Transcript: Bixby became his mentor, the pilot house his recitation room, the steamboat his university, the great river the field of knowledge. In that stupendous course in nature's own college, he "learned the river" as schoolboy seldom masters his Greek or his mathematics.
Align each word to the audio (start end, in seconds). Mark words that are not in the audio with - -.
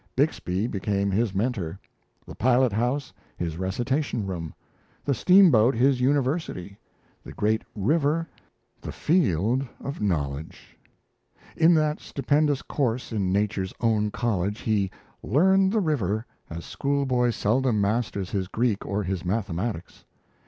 Bixby 0.15 0.65
became 0.65 1.11
his 1.11 1.35
mentor, 1.35 1.79
the 2.25 2.33
pilot 2.33 2.73
house 2.73 3.13
his 3.37 3.57
recitation 3.59 4.25
room, 4.25 4.51
the 5.05 5.13
steamboat 5.13 5.75
his 5.75 6.01
university, 6.01 6.75
the 7.23 7.33
great 7.33 7.63
river 7.75 8.27
the 8.81 8.91
field 8.91 9.63
of 9.79 10.01
knowledge. 10.01 10.75
In 11.55 11.75
that 11.75 11.99
stupendous 11.99 12.63
course 12.63 13.11
in 13.11 13.31
nature's 13.31 13.75
own 13.79 14.09
college, 14.09 14.61
he 14.61 14.89
"learned 15.21 15.71
the 15.71 15.79
river" 15.81 16.25
as 16.49 16.65
schoolboy 16.65 17.29
seldom 17.29 17.79
masters 17.79 18.31
his 18.31 18.47
Greek 18.47 18.83
or 18.83 19.03
his 19.03 19.23
mathematics. 19.23 20.03